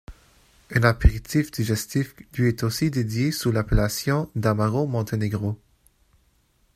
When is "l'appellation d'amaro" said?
3.51-4.87